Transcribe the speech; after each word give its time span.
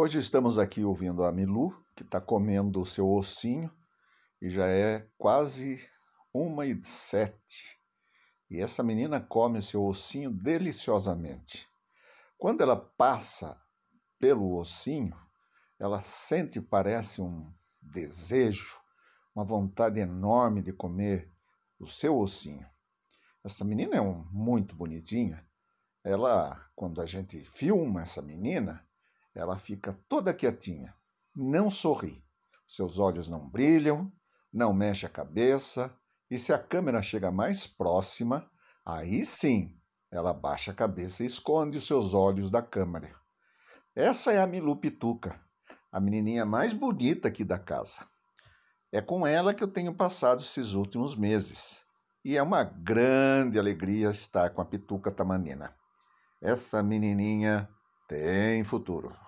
Hoje 0.00 0.20
estamos 0.20 0.60
aqui 0.60 0.84
ouvindo 0.84 1.24
a 1.24 1.32
Milu, 1.32 1.74
que 1.96 2.04
está 2.04 2.20
comendo 2.20 2.80
o 2.80 2.86
seu 2.86 3.10
ossinho, 3.10 3.68
e 4.40 4.48
já 4.48 4.64
é 4.64 5.10
quase 5.18 5.84
uma 6.32 6.64
e 6.64 6.80
sete. 6.84 7.80
E 8.48 8.60
essa 8.60 8.84
menina 8.84 9.20
come 9.20 9.58
o 9.58 9.62
seu 9.62 9.84
ossinho 9.84 10.30
deliciosamente. 10.30 11.68
Quando 12.38 12.60
ela 12.60 12.76
passa 12.76 13.60
pelo 14.20 14.54
ossinho, 14.54 15.16
ela 15.80 16.00
sente, 16.00 16.60
parece, 16.60 17.20
um 17.20 17.52
desejo, 17.82 18.80
uma 19.34 19.44
vontade 19.44 19.98
enorme 19.98 20.62
de 20.62 20.72
comer 20.72 21.28
o 21.76 21.88
seu 21.88 22.16
ossinho. 22.16 22.70
Essa 23.44 23.64
menina 23.64 23.96
é 23.96 24.00
um, 24.00 24.24
muito 24.30 24.76
bonitinha. 24.76 25.44
Ela, 26.04 26.70
quando 26.76 27.00
a 27.00 27.06
gente 27.06 27.42
filma 27.42 28.02
essa 28.02 28.22
menina, 28.22 28.87
ela 29.38 29.56
fica 29.56 29.96
toda 30.08 30.34
quietinha, 30.34 30.92
não 31.34 31.70
sorri. 31.70 32.24
Seus 32.66 32.98
olhos 32.98 33.28
não 33.28 33.48
brilham, 33.48 34.12
não 34.52 34.72
mexe 34.72 35.06
a 35.06 35.08
cabeça, 35.08 35.96
e 36.28 36.38
se 36.40 36.52
a 36.52 36.58
câmera 36.58 37.00
chega 37.02 37.30
mais 37.30 37.64
próxima, 37.64 38.50
aí 38.84 39.24
sim 39.24 39.78
ela 40.10 40.32
baixa 40.32 40.72
a 40.72 40.74
cabeça 40.74 41.22
e 41.22 41.26
esconde 41.26 41.78
os 41.78 41.86
seus 41.86 42.14
olhos 42.14 42.50
da 42.50 42.60
câmera. 42.60 43.14
Essa 43.94 44.32
é 44.32 44.40
a 44.40 44.46
Milu 44.46 44.74
Pituca, 44.76 45.40
a 45.92 46.00
menininha 46.00 46.44
mais 46.44 46.72
bonita 46.72 47.28
aqui 47.28 47.44
da 47.44 47.60
casa. 47.60 48.08
É 48.90 49.00
com 49.00 49.24
ela 49.24 49.54
que 49.54 49.62
eu 49.62 49.68
tenho 49.68 49.94
passado 49.94 50.40
esses 50.40 50.72
últimos 50.72 51.14
meses. 51.14 51.76
E 52.24 52.36
é 52.36 52.42
uma 52.42 52.64
grande 52.64 53.56
alegria 53.56 54.10
estar 54.10 54.50
com 54.50 54.60
a 54.60 54.64
Pituca 54.64 55.12
Tamanina. 55.12 55.72
Essa 56.42 56.82
menininha 56.82 57.68
tem 58.08 58.64
futuro. 58.64 59.27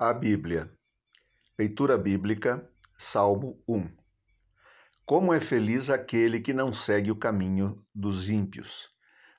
A 0.00 0.12
Bíblia. 0.12 0.72
Leitura 1.58 1.98
bíblica, 1.98 2.70
Salmo 2.96 3.60
1. 3.66 3.90
Como 5.04 5.34
é 5.34 5.40
feliz 5.40 5.90
aquele 5.90 6.40
que 6.40 6.52
não 6.52 6.72
segue 6.72 7.10
o 7.10 7.16
caminho 7.16 7.84
dos 7.92 8.30
ímpios, 8.30 8.90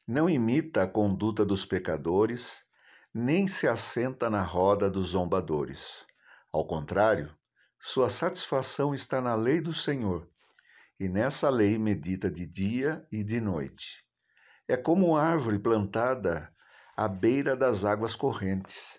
não 0.06 0.30
imita 0.30 0.84
a 0.84 0.88
conduta 0.88 1.46
dos 1.46 1.66
pecadores, 1.66 2.66
nem 3.14 3.48
se 3.48 3.70
assenta 3.70 4.30
na 4.30 4.44
roda 4.44 4.90
dos 4.90 5.12
zombadores. 5.12 6.06
Ao 6.52 6.68
contrário, 6.68 7.34
sua 7.80 8.10
satisfação 8.10 8.94
está 8.94 9.22
na 9.22 9.36
lei 9.36 9.62
do 9.62 9.72
Senhor, 9.72 10.30
e 11.00 11.08
nessa 11.08 11.50
lei 11.50 11.78
medita 11.78 12.30
de 12.30 12.46
dia 12.46 13.08
e 13.10 13.24
de 13.24 13.40
noite. 13.40 14.06
É 14.68 14.76
como 14.76 15.16
árvore 15.16 15.58
plantada 15.58 16.54
à 16.98 17.08
beira 17.08 17.56
das 17.56 17.86
águas 17.86 18.14
correntes. 18.14 18.99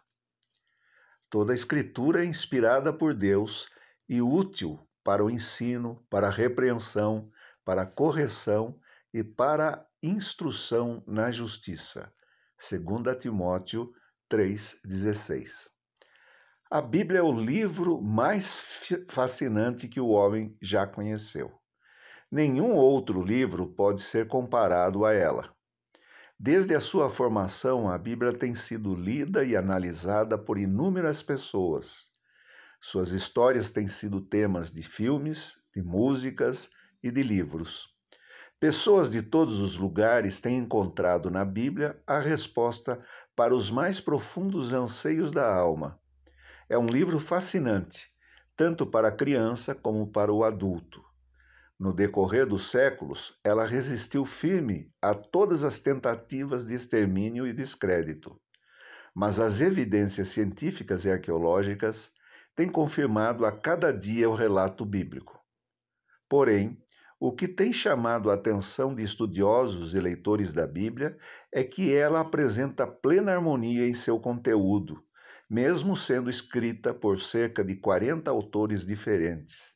Toda 1.31 1.53
a 1.53 1.55
Escritura 1.55 2.25
é 2.25 2.27
inspirada 2.27 2.91
por 2.91 3.13
Deus 3.13 3.69
e 4.07 4.21
útil 4.21 4.85
para 5.01 5.23
o 5.23 5.29
ensino, 5.29 6.05
para 6.09 6.27
a 6.27 6.29
repreensão, 6.29 7.31
para 7.63 7.83
a 7.83 7.85
correção 7.85 8.77
e 9.13 9.23
para 9.23 9.75
a 9.75 9.85
instrução 10.03 11.01
na 11.07 11.31
justiça. 11.31 12.13
2 12.59 13.17
Timóteo 13.17 13.93
3,16. 14.29 15.69
A 16.69 16.81
Bíblia 16.81 17.19
é 17.19 17.23
o 17.23 17.31
livro 17.31 18.01
mais 18.01 18.59
fascinante 19.07 19.87
que 19.87 20.01
o 20.01 20.09
homem 20.09 20.57
já 20.61 20.85
conheceu. 20.85 21.49
Nenhum 22.29 22.75
outro 22.75 23.23
livro 23.23 23.67
pode 23.67 24.01
ser 24.01 24.27
comparado 24.27 25.05
a 25.05 25.13
ela. 25.13 25.55
Desde 26.43 26.73
a 26.73 26.79
sua 26.79 27.07
formação, 27.07 27.87
a 27.87 27.95
Bíblia 27.99 28.33
tem 28.33 28.55
sido 28.55 28.95
lida 28.95 29.43
e 29.43 29.55
analisada 29.55 30.39
por 30.39 30.57
inúmeras 30.57 31.21
pessoas. 31.21 32.09
Suas 32.81 33.11
histórias 33.11 33.69
têm 33.69 33.87
sido 33.87 34.19
temas 34.19 34.71
de 34.71 34.81
filmes, 34.81 35.55
de 35.71 35.83
músicas 35.83 36.71
e 37.03 37.11
de 37.11 37.21
livros. 37.21 37.89
Pessoas 38.59 39.11
de 39.11 39.21
todos 39.21 39.59
os 39.59 39.77
lugares 39.77 40.41
têm 40.41 40.57
encontrado 40.57 41.29
na 41.29 41.45
Bíblia 41.45 42.01
a 42.07 42.17
resposta 42.17 42.99
para 43.35 43.53
os 43.53 43.69
mais 43.69 43.99
profundos 43.99 44.73
anseios 44.73 45.31
da 45.31 45.45
alma. 45.47 45.99
É 46.67 46.75
um 46.75 46.87
livro 46.87 47.19
fascinante, 47.19 48.11
tanto 48.57 48.87
para 48.87 49.09
a 49.09 49.15
criança 49.15 49.75
como 49.75 50.11
para 50.11 50.33
o 50.33 50.43
adulto. 50.43 51.10
No 51.81 51.91
decorrer 51.91 52.45
dos 52.45 52.69
séculos, 52.69 53.39
ela 53.43 53.65
resistiu 53.65 54.23
firme 54.23 54.93
a 55.01 55.15
todas 55.15 55.63
as 55.63 55.79
tentativas 55.79 56.67
de 56.67 56.75
extermínio 56.75 57.47
e 57.47 57.51
descrédito. 57.51 58.39
Mas 59.15 59.39
as 59.39 59.61
evidências 59.61 60.27
científicas 60.27 61.05
e 61.05 61.11
arqueológicas 61.11 62.13
têm 62.55 62.69
confirmado 62.69 63.47
a 63.47 63.51
cada 63.51 63.91
dia 63.91 64.29
o 64.29 64.35
relato 64.35 64.85
bíblico. 64.85 65.43
Porém, 66.29 66.77
o 67.19 67.31
que 67.31 67.47
tem 67.47 67.73
chamado 67.73 68.29
a 68.29 68.35
atenção 68.35 68.93
de 68.93 69.01
estudiosos 69.01 69.95
e 69.95 69.99
leitores 69.99 70.53
da 70.53 70.67
Bíblia 70.67 71.17
é 71.51 71.63
que 71.63 71.91
ela 71.91 72.19
apresenta 72.19 72.85
plena 72.85 73.33
harmonia 73.33 73.87
em 73.87 73.93
seu 73.95 74.19
conteúdo, 74.19 75.03
mesmo 75.49 75.95
sendo 75.95 76.29
escrita 76.29 76.93
por 76.93 77.19
cerca 77.19 77.63
de 77.63 77.75
40 77.75 78.29
autores 78.29 78.85
diferentes, 78.85 79.73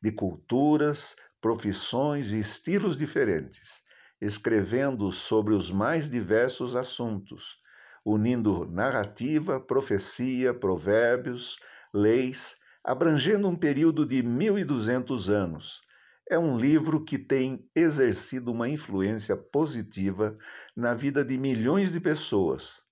de 0.00 0.12
culturas, 0.12 1.16
profissões 1.40 2.32
e 2.32 2.38
estilos 2.38 2.96
diferentes, 2.96 3.82
escrevendo 4.20 5.12
sobre 5.12 5.54
os 5.54 5.70
mais 5.70 6.10
diversos 6.10 6.74
assuntos, 6.74 7.58
unindo 8.04 8.64
narrativa, 8.66 9.60
profecia, 9.60 10.52
provérbios, 10.52 11.58
leis, 11.94 12.56
abrangendo 12.84 13.48
um 13.48 13.56
período 13.56 14.04
de 14.04 14.22
1200 14.22 15.28
anos. 15.30 15.82
É 16.30 16.38
um 16.38 16.58
livro 16.58 17.04
que 17.04 17.18
tem 17.18 17.68
exercido 17.74 18.52
uma 18.52 18.68
influência 18.68 19.36
positiva 19.36 20.36
na 20.76 20.94
vida 20.94 21.24
de 21.24 21.38
milhões 21.38 21.92
de 21.92 22.00
pessoas 22.00 22.82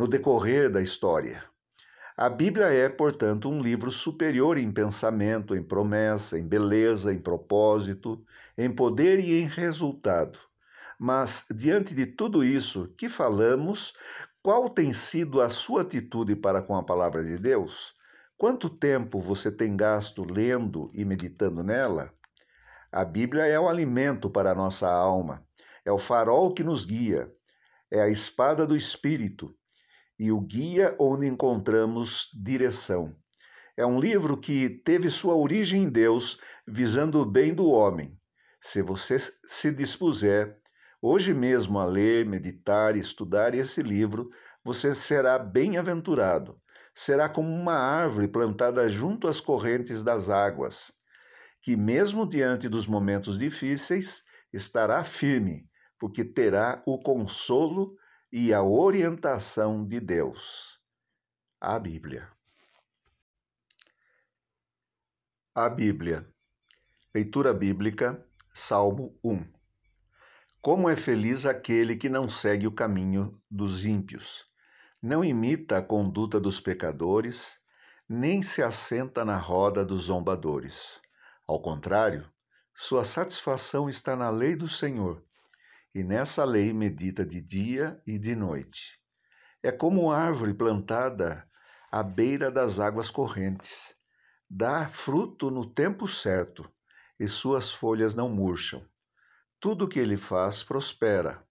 no 0.00 0.08
decorrer 0.08 0.70
da 0.70 0.80
história. 0.80 1.44
A 2.20 2.28
Bíblia 2.28 2.66
é, 2.66 2.86
portanto, 2.86 3.48
um 3.48 3.62
livro 3.62 3.90
superior 3.90 4.58
em 4.58 4.70
pensamento, 4.70 5.56
em 5.56 5.62
promessa, 5.62 6.38
em 6.38 6.46
beleza, 6.46 7.14
em 7.14 7.18
propósito, 7.18 8.22
em 8.58 8.70
poder 8.70 9.18
e 9.18 9.40
em 9.40 9.46
resultado. 9.46 10.38
Mas, 10.98 11.46
diante 11.50 11.94
de 11.94 12.04
tudo 12.04 12.44
isso 12.44 12.92
que 12.98 13.08
falamos, 13.08 13.94
qual 14.42 14.68
tem 14.68 14.92
sido 14.92 15.40
a 15.40 15.48
sua 15.48 15.80
atitude 15.80 16.36
para 16.36 16.60
com 16.60 16.76
a 16.76 16.82
palavra 16.82 17.24
de 17.24 17.38
Deus? 17.38 17.94
Quanto 18.36 18.68
tempo 18.68 19.18
você 19.18 19.50
tem 19.50 19.74
gasto 19.74 20.22
lendo 20.22 20.90
e 20.92 21.06
meditando 21.06 21.62
nela? 21.62 22.12
A 22.92 23.02
Bíblia 23.02 23.46
é 23.46 23.58
o 23.58 23.66
alimento 23.66 24.28
para 24.28 24.50
a 24.50 24.54
nossa 24.54 24.90
alma, 24.90 25.42
é 25.86 25.90
o 25.90 25.96
farol 25.96 26.52
que 26.52 26.62
nos 26.62 26.84
guia, 26.84 27.32
é 27.90 28.02
a 28.02 28.10
espada 28.10 28.66
do 28.66 28.76
Espírito 28.76 29.56
e 30.20 30.30
o 30.30 30.38
guia 30.38 30.94
onde 30.98 31.26
encontramos 31.26 32.28
direção. 32.34 33.16
É 33.74 33.86
um 33.86 33.98
livro 33.98 34.36
que 34.36 34.68
teve 34.68 35.08
sua 35.08 35.34
origem 35.34 35.84
em 35.84 35.88
Deus, 35.88 36.38
visando 36.68 37.22
o 37.22 37.24
bem 37.24 37.54
do 37.54 37.70
homem. 37.70 38.20
Se 38.60 38.82
você 38.82 39.16
se 39.46 39.72
dispuser 39.72 40.58
hoje 41.00 41.32
mesmo 41.32 41.78
a 41.78 41.86
ler, 41.86 42.26
meditar 42.26 42.94
e 42.96 43.00
estudar 43.00 43.54
esse 43.54 43.82
livro, 43.82 44.28
você 44.62 44.94
será 44.94 45.38
bem-aventurado. 45.38 46.60
Será 46.94 47.26
como 47.26 47.48
uma 47.48 47.72
árvore 47.72 48.28
plantada 48.28 48.86
junto 48.90 49.26
às 49.26 49.40
correntes 49.40 50.02
das 50.02 50.28
águas, 50.28 50.92
que, 51.62 51.74
mesmo 51.78 52.28
diante 52.28 52.68
dos 52.68 52.86
momentos 52.86 53.38
difíceis, 53.38 54.22
estará 54.52 55.02
firme, 55.02 55.66
porque 55.98 56.22
terá 56.22 56.82
o 56.84 57.00
consolo 57.00 57.96
e 58.32 58.54
a 58.54 58.62
orientação 58.62 59.84
de 59.84 59.98
Deus. 59.98 60.80
A 61.60 61.78
Bíblia. 61.80 62.30
A 65.52 65.68
Bíblia. 65.68 66.32
Leitura 67.12 67.52
bíblica, 67.52 68.24
Salmo 68.54 69.18
1. 69.24 69.44
Como 70.62 70.88
é 70.88 70.96
feliz 70.96 71.44
aquele 71.44 71.96
que 71.96 72.08
não 72.08 72.28
segue 72.28 72.68
o 72.68 72.72
caminho 72.72 73.42
dos 73.50 73.84
ímpios, 73.84 74.46
não 75.02 75.24
imita 75.24 75.78
a 75.78 75.82
conduta 75.82 76.38
dos 76.38 76.60
pecadores, 76.60 77.58
nem 78.08 78.42
se 78.42 78.62
assenta 78.62 79.24
na 79.24 79.38
roda 79.38 79.84
dos 79.84 80.04
zombadores. 80.04 81.00
Ao 81.48 81.60
contrário, 81.60 82.30
sua 82.72 83.04
satisfação 83.04 83.90
está 83.90 84.14
na 84.14 84.30
lei 84.30 84.54
do 84.54 84.68
Senhor, 84.68 85.24
e 85.94 86.04
nessa 86.04 86.44
lei 86.44 86.72
medita 86.72 87.24
de 87.24 87.40
dia 87.40 88.00
e 88.06 88.18
de 88.18 88.36
noite. 88.36 89.00
É 89.62 89.72
como 89.72 90.10
árvore 90.10 90.54
plantada 90.54 91.46
à 91.90 92.02
beira 92.02 92.50
das 92.50 92.78
águas 92.78 93.10
correntes. 93.10 93.94
Dá 94.48 94.88
fruto 94.88 95.50
no 95.50 95.66
tempo 95.66 96.08
certo, 96.08 96.70
e 97.18 97.28
suas 97.28 97.70
folhas 97.72 98.14
não 98.14 98.28
murcham. 98.28 98.84
Tudo 99.60 99.84
o 99.84 99.88
que 99.88 99.98
ele 99.98 100.16
faz 100.16 100.64
prospera. 100.64 101.44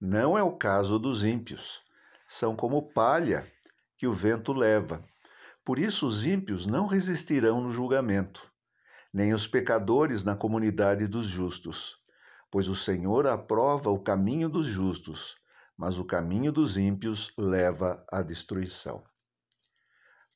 Não 0.00 0.36
é 0.36 0.42
o 0.42 0.56
caso 0.56 0.98
dos 0.98 1.24
ímpios. 1.24 1.80
São 2.28 2.54
como 2.54 2.92
palha 2.92 3.50
que 3.96 4.06
o 4.06 4.12
vento 4.12 4.52
leva. 4.52 5.02
Por 5.64 5.78
isso 5.78 6.06
os 6.06 6.26
ímpios 6.26 6.66
não 6.66 6.86
resistirão 6.86 7.60
no 7.60 7.72
julgamento, 7.72 8.52
nem 9.12 9.32
os 9.32 9.46
pecadores 9.46 10.22
na 10.22 10.36
comunidade 10.36 11.06
dos 11.06 11.26
justos. 11.26 11.96
Pois 12.56 12.68
o 12.68 12.74
Senhor 12.74 13.26
aprova 13.26 13.90
o 13.90 13.98
caminho 13.98 14.48
dos 14.48 14.64
justos, 14.64 15.36
mas 15.76 15.98
o 15.98 16.06
caminho 16.06 16.50
dos 16.50 16.78
ímpios 16.78 17.30
leva 17.36 18.02
à 18.10 18.22
destruição. 18.22 19.04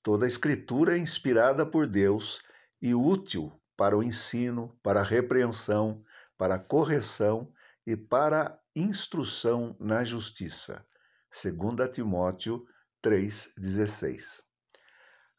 Toda 0.02 0.26
a 0.26 0.28
Escritura 0.28 0.98
é 0.98 1.00
inspirada 1.00 1.64
por 1.64 1.86
Deus 1.86 2.42
e 2.78 2.94
útil 2.94 3.58
para 3.74 3.96
o 3.96 4.02
ensino, 4.02 4.78
para 4.82 5.00
a 5.00 5.02
repreensão, 5.02 6.04
para 6.36 6.56
a 6.56 6.58
correção 6.58 7.50
e 7.86 7.96
para 7.96 8.48
a 8.48 8.58
instrução 8.76 9.74
na 9.80 10.04
justiça. 10.04 10.84
2 11.42 11.90
Timóteo 11.90 12.66
3,16. 13.02 14.42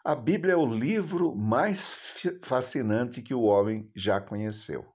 A 0.03 0.15
Bíblia 0.15 0.53
é 0.53 0.57
o 0.57 0.65
livro 0.65 1.35
mais 1.35 1.93
fascinante 2.41 3.21
que 3.21 3.35
o 3.35 3.43
homem 3.43 3.87
já 3.95 4.19
conheceu. 4.19 4.90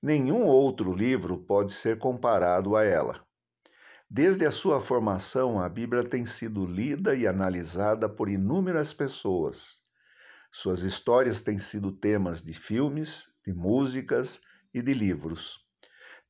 Nenhum 0.00 0.44
outro 0.46 0.94
livro 0.94 1.38
pode 1.38 1.72
ser 1.72 1.98
comparado 1.98 2.76
a 2.76 2.84
ela. 2.84 3.20
Desde 4.08 4.46
a 4.46 4.50
sua 4.52 4.80
formação, 4.80 5.60
a 5.60 5.68
Bíblia 5.68 6.04
tem 6.04 6.24
sido 6.24 6.64
lida 6.64 7.16
e 7.16 7.26
analisada 7.26 8.08
por 8.08 8.28
inúmeras 8.28 8.92
pessoas. 8.92 9.80
Suas 10.52 10.82
histórias 10.82 11.42
têm 11.42 11.58
sido 11.58 11.90
temas 11.90 12.44
de 12.44 12.54
filmes, 12.54 13.28
de 13.44 13.52
músicas 13.52 14.40
e 14.72 14.80
de 14.80 14.94
livros. 14.94 15.66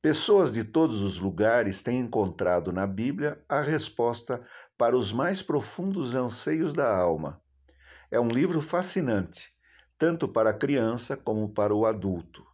Pessoas 0.01 0.51
de 0.51 0.63
todos 0.63 1.01
os 1.03 1.19
lugares 1.19 1.83
têm 1.83 1.99
encontrado 1.99 2.71
na 2.71 2.87
Bíblia 2.87 3.39
a 3.47 3.61
resposta 3.61 4.41
para 4.79 4.97
os 4.97 5.13
mais 5.13 5.43
profundos 5.43 6.15
anseios 6.15 6.73
da 6.73 6.91
alma. 6.91 7.39
É 8.09 8.19
um 8.19 8.29
livro 8.29 8.61
fascinante, 8.61 9.53
tanto 9.95 10.27
para 10.27 10.49
a 10.49 10.57
criança 10.57 11.15
como 11.15 11.53
para 11.53 11.75
o 11.75 11.85
adulto. 11.85 12.48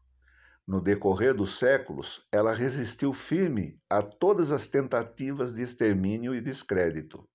No 0.67 0.81
decorrer 0.81 1.35
dos 1.35 1.59
séculos, 1.59 2.25
ela 2.31 2.53
resistiu 2.53 3.13
firme 3.13 3.79
a 3.87 4.01
todas 4.01 4.51
as 4.51 4.67
tentativas 4.67 5.53
de 5.53 5.61
extermínio 5.61 6.33
e 6.33 6.41
descrédito. 6.41 7.27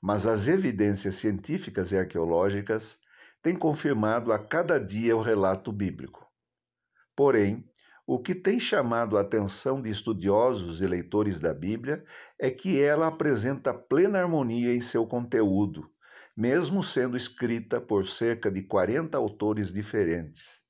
Mas 0.00 0.26
as 0.26 0.48
evidências 0.48 1.16
científicas 1.16 1.92
e 1.92 1.98
arqueológicas 1.98 2.98
têm 3.42 3.54
confirmado 3.54 4.32
a 4.32 4.38
cada 4.38 4.78
dia 4.78 5.14
o 5.14 5.20
relato 5.20 5.70
bíblico. 5.70 6.26
Porém, 7.14 7.68
o 8.06 8.18
que 8.18 8.34
tem 8.34 8.58
chamado 8.58 9.18
a 9.18 9.20
atenção 9.20 9.80
de 9.80 9.90
estudiosos 9.90 10.80
e 10.80 10.86
leitores 10.86 11.40
da 11.40 11.52
Bíblia 11.52 12.02
é 12.38 12.50
que 12.50 12.80
ela 12.80 13.06
apresenta 13.06 13.72
plena 13.72 14.20
harmonia 14.20 14.74
em 14.74 14.80
seu 14.80 15.06
conteúdo, 15.06 15.90
mesmo 16.36 16.82
sendo 16.82 17.16
escrita 17.16 17.80
por 17.80 18.06
cerca 18.06 18.50
de 18.50 18.62
40 18.62 19.16
autores 19.16 19.72
diferentes, 19.72 20.60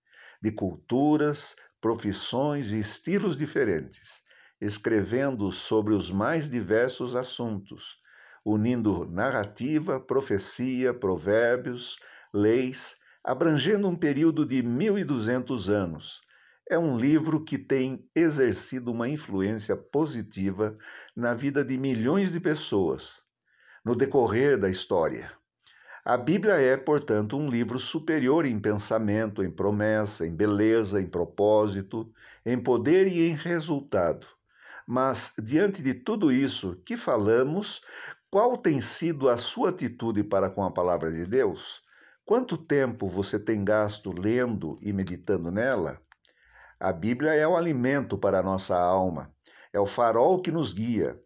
de 0.40 0.52
culturas, 0.52 1.56
profissões 1.84 2.72
e 2.72 2.78
estilos 2.78 3.36
diferentes, 3.36 4.22
escrevendo 4.58 5.52
sobre 5.52 5.92
os 5.92 6.10
mais 6.10 6.48
diversos 6.48 7.14
assuntos, 7.14 7.98
unindo 8.42 9.04
narrativa, 9.04 10.00
profecia, 10.00 10.94
provérbios, 10.94 11.98
leis, 12.32 12.96
abrangendo 13.22 13.86
um 13.86 13.94
período 13.94 14.46
de 14.46 14.62
1200 14.62 15.68
anos. 15.68 16.22
É 16.70 16.78
um 16.78 16.98
livro 16.98 17.44
que 17.44 17.58
tem 17.58 18.08
exercido 18.14 18.90
uma 18.90 19.06
influência 19.06 19.76
positiva 19.76 20.78
na 21.14 21.34
vida 21.34 21.62
de 21.62 21.76
milhões 21.76 22.32
de 22.32 22.40
pessoas 22.40 23.20
no 23.84 23.94
decorrer 23.94 24.58
da 24.58 24.70
história. 24.70 25.30
A 26.06 26.18
Bíblia 26.18 26.56
é, 26.60 26.76
portanto, 26.76 27.34
um 27.34 27.48
livro 27.48 27.78
superior 27.78 28.44
em 28.44 28.60
pensamento, 28.60 29.42
em 29.42 29.50
promessa, 29.50 30.26
em 30.26 30.36
beleza, 30.36 31.00
em 31.00 31.06
propósito, 31.06 32.12
em 32.44 32.62
poder 32.62 33.06
e 33.06 33.26
em 33.26 33.34
resultado. 33.34 34.26
Mas, 34.86 35.32
diante 35.42 35.82
de 35.82 35.94
tudo 35.94 36.30
isso 36.30 36.76
que 36.84 36.94
falamos, 36.94 37.80
qual 38.30 38.58
tem 38.58 38.82
sido 38.82 39.30
a 39.30 39.38
sua 39.38 39.70
atitude 39.70 40.22
para 40.22 40.50
com 40.50 40.62
a 40.62 40.70
palavra 40.70 41.10
de 41.10 41.24
Deus? 41.24 41.82
Quanto 42.22 42.58
tempo 42.58 43.08
você 43.08 43.38
tem 43.38 43.64
gasto 43.64 44.12
lendo 44.12 44.78
e 44.82 44.92
meditando 44.92 45.50
nela? 45.50 46.02
A 46.78 46.92
Bíblia 46.92 47.32
é 47.32 47.48
o 47.48 47.56
alimento 47.56 48.18
para 48.18 48.40
a 48.40 48.42
nossa 48.42 48.76
alma, 48.76 49.34
é 49.72 49.80
o 49.80 49.86
farol 49.86 50.42
que 50.42 50.50
nos 50.50 50.74
guia, 50.74 51.18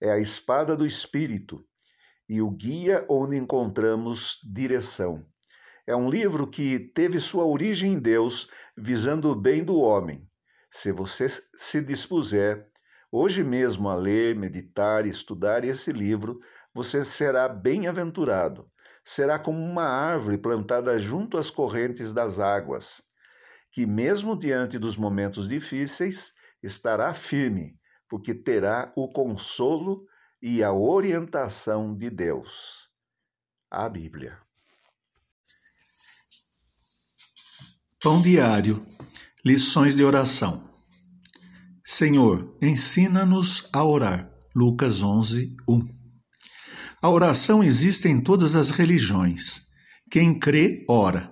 é 0.00 0.10
a 0.10 0.18
espada 0.18 0.76
do 0.76 0.84
Espírito, 0.84 1.64
e 2.28 2.42
o 2.42 2.50
guia 2.50 3.04
onde 3.08 3.36
encontramos 3.36 4.40
direção. 4.44 5.24
É 5.86 5.94
um 5.94 6.10
livro 6.10 6.46
que 6.46 6.78
teve 6.78 7.20
sua 7.20 7.44
origem 7.44 7.92
em 7.92 7.98
Deus, 7.98 8.50
visando 8.76 9.30
o 9.30 9.36
bem 9.36 9.62
do 9.62 9.78
homem. 9.78 10.28
Se 10.70 10.90
você 10.90 11.28
se 11.56 11.80
dispuser 11.80 12.68
hoje 13.10 13.44
mesmo 13.44 13.88
a 13.88 13.94
ler, 13.94 14.34
meditar 14.34 15.06
e 15.06 15.10
estudar 15.10 15.64
esse 15.64 15.92
livro, 15.92 16.40
você 16.74 17.04
será 17.04 17.48
bem-aventurado. 17.48 18.68
Será 19.04 19.38
como 19.38 19.58
uma 19.58 19.84
árvore 19.84 20.36
plantada 20.36 20.98
junto 20.98 21.38
às 21.38 21.48
correntes 21.48 22.12
das 22.12 22.40
águas, 22.40 23.00
que, 23.70 23.86
mesmo 23.86 24.36
diante 24.36 24.78
dos 24.78 24.96
momentos 24.96 25.48
difíceis, 25.48 26.32
estará 26.62 27.14
firme, 27.14 27.78
porque 28.08 28.34
terá 28.34 28.92
o 28.96 29.08
consolo 29.08 30.04
e 30.48 30.62
a 30.62 30.72
orientação 30.72 31.92
de 31.92 32.08
Deus. 32.08 32.86
A 33.68 33.88
Bíblia. 33.88 34.38
Pão 38.00 38.22
diário. 38.22 38.80
Lições 39.44 39.96
de 39.96 40.04
oração. 40.04 40.70
Senhor, 41.84 42.56
ensina-nos 42.62 43.68
a 43.72 43.84
orar. 43.84 44.32
Lucas 44.54 45.02
11, 45.02 45.52
1. 45.68 45.80
A 47.02 47.10
oração 47.10 47.64
existe 47.64 48.06
em 48.06 48.22
todas 48.22 48.54
as 48.54 48.70
religiões. 48.70 49.62
Quem 50.12 50.38
crê, 50.38 50.86
ora. 50.88 51.28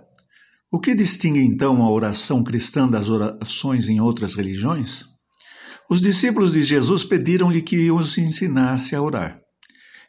O 0.73 0.81
que 0.81 0.93
distingue 0.93 1.39
então 1.39 1.85
a 1.85 1.89
oração 1.89 2.43
cristã 2.43 2.89
das 2.89 3.09
orações 3.09 3.89
em 3.89 4.01
outras 4.01 4.35
religiões? 4.35 5.14
Os 5.91 6.01
discípulos 6.01 6.53
de 6.53 6.63
Jesus 6.63 7.05
pediram-lhe 7.05 7.61
que 7.61 7.91
os 7.91 8.17
ensinasse 8.17 8.97
a 8.97 9.03
orar. 9.03 9.39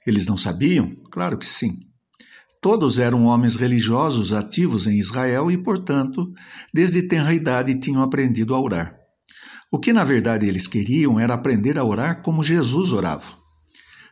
Eles 0.08 0.26
não 0.26 0.38
sabiam? 0.38 0.96
Claro 1.12 1.38
que 1.38 1.46
sim. 1.46 1.72
Todos 2.62 2.98
eram 2.98 3.26
homens 3.26 3.56
religiosos 3.58 4.32
ativos 4.32 4.88
em 4.88 4.98
Israel 4.98 5.52
e, 5.52 5.58
portanto, 5.62 6.34
desde 6.74 7.08
tenra 7.08 7.34
idade 7.34 7.80
tinham 7.80 8.02
aprendido 8.02 8.56
a 8.56 8.60
orar. 8.60 8.96
O 9.72 9.80
que 9.80 9.92
na 9.92 10.04
verdade 10.04 10.48
eles 10.48 10.66
queriam 10.66 11.20
era 11.20 11.34
aprender 11.34 11.78
a 11.78 11.84
orar 11.84 12.24
como 12.24 12.44
Jesus 12.44 12.92
orava. 12.92 13.46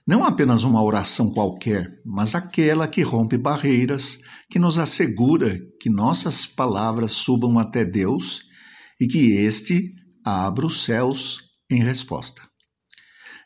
Não 0.06 0.26
apenas 0.26 0.66
uma 0.66 0.84
oração 0.84 1.32
qualquer, 1.32 1.88
mas 2.06 2.36
aquela 2.36 2.90
que 2.90 3.02
rompe 3.02 3.38
barreiras, 3.38 4.20
que 4.50 4.60
nos 4.60 4.78
assegura 4.78 5.58
que 5.80 5.90
nossas 5.90 6.46
palavras 6.46 7.12
subam 7.12 7.58
até 7.58 7.86
Deus 7.86 8.42
e 9.00 9.08
que 9.08 9.32
este 9.38 9.94
abra 10.26 10.66
os 10.66 10.84
céus 10.84 11.40
em 11.74 11.84
resposta. 11.84 12.42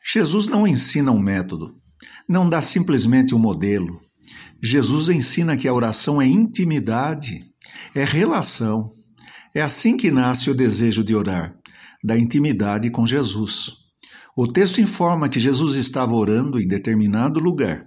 Jesus 0.06 0.48
não 0.48 0.68
ensina 0.68 1.12
um 1.12 1.20
método, 1.20 1.76
não 2.30 2.50
dá 2.50 2.62
simplesmente 2.62 3.36
um 3.36 3.40
modelo. 3.40 4.00
Jesus 4.62 5.10
ensina 5.10 5.58
que 5.58 5.68
a 5.68 5.74
oração 5.74 6.22
é 6.22 6.26
intimidade, 6.26 7.44
é 7.94 8.06
relação. 8.06 8.92
É 9.54 9.62
assim 9.62 9.98
que 9.98 10.12
nasce 10.12 10.50
o 10.50 10.56
desejo 10.56 11.04
de 11.04 11.16
orar, 11.16 11.54
da 12.04 12.18
intimidade 12.18 12.90
com 12.90 13.08
Jesus. 13.08 13.72
O 14.36 14.48
texto 14.48 14.80
informa 14.80 15.30
que 15.30 15.40
Jesus 15.40 15.78
estava 15.78 16.14
orando 16.14 16.60
em 16.60 16.68
determinado 16.68 17.40
lugar. 17.40 17.84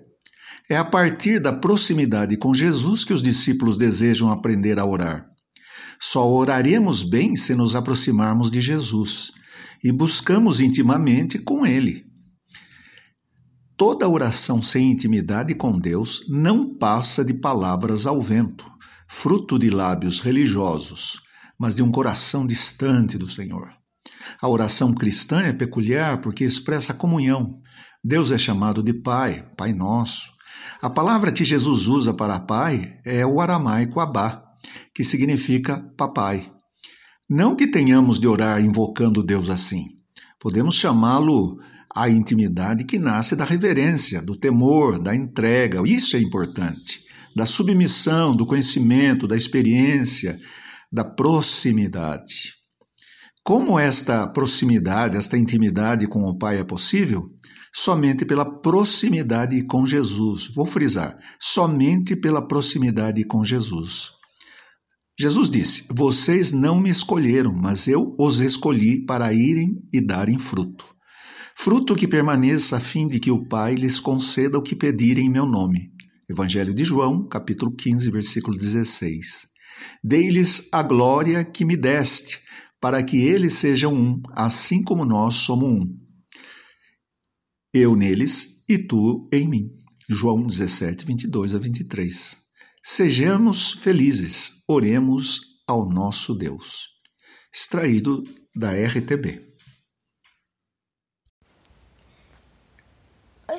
É 0.69 0.77
a 0.77 0.85
partir 0.85 1.41
da 1.41 1.53
proximidade 1.53 2.37
com 2.37 2.55
Jesus 2.55 3.05
que 3.05 3.13
os 3.13 3.23
discípulos 3.23 3.77
desejam 3.77 4.31
aprender 4.31 4.79
a 4.79 4.85
orar. 4.85 5.27
Só 6.01 6.29
oraremos 6.29 7.03
bem 7.03 7.37
se 7.37 7.55
nos 7.55 7.77
aproximarmos 7.77 8.51
de 8.51 8.61
Jesus 8.61 9.33
e 9.83 9.93
buscamos 9.93 10.61
intimamente 10.61 11.39
com 11.39 11.65
Ele. 11.65 12.05
toda 13.77 14.07
oração 14.07 14.61
sem 14.61 14.93
intimidade 14.93 15.55
com 15.55 15.79
Deus 15.79 16.27
não 16.29 16.77
passa 16.77 17.25
de 17.25 17.33
palavras 17.33 18.07
ao 18.07 18.21
vento, 18.21 18.71
fruto 19.09 19.59
de 19.59 19.71
lábios 19.71 20.21
religiosos, 20.21 21.21
mas 21.59 21.75
de 21.75 21.83
um 21.83 21.91
coração 21.91 22.47
distante 22.47 23.17
do 23.17 23.27
Senhor. 23.27 23.71
A 24.41 24.49
oração 24.49 24.93
cristã 24.93 25.41
é 25.41 25.53
peculiar 25.53 26.21
porque 26.21 26.45
expressa 26.45 26.93
comunhão. 26.93 27.61
Deus 28.05 28.31
é 28.31 28.39
chamado 28.39 28.83
de 28.83 28.93
Pai, 28.93 29.49
Pai 29.57 29.73
Nosso. 29.73 30.31
A 30.83 30.91
palavra 30.91 31.33
que 31.33 31.45
Jesus 31.45 31.87
usa 31.87 32.13
para 32.13 32.41
Pai 32.41 32.97
é 33.05 33.25
o 33.25 33.41
aramaico 33.41 33.99
Abá, 33.99 34.43
que 34.95 35.03
significa 35.03 35.83
papai. 35.97 36.51
Não 37.31 37.55
que 37.55 37.69
tenhamos 37.69 38.19
de 38.19 38.27
orar 38.27 38.61
invocando 38.61 39.23
Deus 39.23 39.49
assim. 39.49 39.85
Podemos 40.41 40.75
chamá-lo 40.75 41.61
a 41.95 42.11
intimidade 42.11 42.85
que 42.85 42.99
nasce 42.99 43.37
da 43.37 43.45
reverência, 43.45 44.21
do 44.21 44.37
temor, 44.37 45.01
da 45.01 45.15
entrega. 45.15 45.81
Isso 45.87 46.17
é 46.17 46.21
importante. 46.21 47.05
Da 47.37 47.47
submissão, 47.47 48.35
do 48.35 48.45
conhecimento, 48.45 49.29
da 49.29 49.37
experiência, 49.37 50.41
da 50.91 51.05
proximidade. 51.05 52.55
Como 53.45 53.79
esta 53.79 54.27
proximidade, 54.27 55.17
esta 55.17 55.39
intimidade 55.39 56.09
com 56.09 56.25
o 56.25 56.37
Pai 56.37 56.59
é 56.59 56.65
possível? 56.65 57.23
Somente 57.73 58.25
pela 58.25 58.61
proximidade 58.61 59.65
com 59.67 59.87
Jesus. 59.87 60.53
Vou 60.53 60.67
frisar: 60.67 61.15
somente 61.39 62.17
pela 62.17 62.45
proximidade 62.49 63.25
com 63.25 63.45
Jesus. 63.45 64.19
Jesus 65.21 65.51
disse: 65.51 65.85
Vocês 65.91 66.51
não 66.51 66.81
me 66.81 66.89
escolheram, 66.89 67.53
mas 67.53 67.87
eu 67.87 68.17
os 68.19 68.41
escolhi 68.41 69.05
para 69.05 69.35
irem 69.35 69.87
e 69.93 70.01
darem 70.01 70.39
fruto. 70.39 70.87
Fruto 71.55 71.95
que 71.95 72.09
permaneça 72.09 72.79
a 72.79 72.81
fim 72.81 73.07
de 73.07 73.21
que 73.21 73.31
o 73.31 73.47
Pai 73.47 73.75
lhes 73.75 74.01
conceda 74.01 74.57
o 74.57 74.63
que 74.63 74.75
pedirem 74.75 75.27
em 75.27 75.31
meu 75.31 75.45
nome. 75.45 75.93
Evangelho 76.27 76.73
de 76.73 76.87
João, 76.87 77.29
capítulo 77.29 77.71
15, 77.71 78.11
versículo 78.11 78.57
16. 78.57 79.47
Dei-lhes 80.03 80.69
a 80.73 80.83
glória 80.83 81.45
que 81.45 81.67
me 81.67 81.77
deste, 81.77 82.41
para 82.81 83.03
que 83.03 83.19
eles 83.19 83.53
sejam 83.53 83.93
um, 83.93 84.23
assim 84.33 84.83
como 84.83 85.05
nós 85.05 85.35
somos 85.35 85.69
um. 85.69 85.93
Eu 87.75 87.95
neles 87.95 88.65
e 88.67 88.79
tu 88.79 89.29
em 89.31 89.47
mim. 89.47 89.71
João 90.09 90.47
17, 90.47 91.05
22 91.05 91.55
a 91.55 91.59
23. 91.59 92.50
Sejamos 92.83 93.73
felizes, 93.73 94.65
oremos 94.67 95.61
ao 95.69 95.85
nosso 95.85 96.35
Deus. 96.35 96.89
Extraído 97.53 98.25
da 98.57 98.71
RTB. 98.73 99.55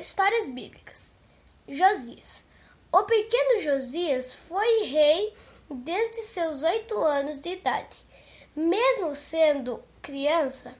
Histórias 0.00 0.48
Bíblicas 0.48 1.16
Josias 1.68 2.42
O 2.90 3.04
pequeno 3.04 3.62
Josias 3.62 4.34
foi 4.34 4.86
rei 4.86 5.32
desde 5.70 6.22
seus 6.22 6.64
oito 6.64 6.98
anos 6.98 7.40
de 7.40 7.50
idade. 7.50 7.98
Mesmo 8.56 9.14
sendo 9.14 9.80
criança, 10.02 10.74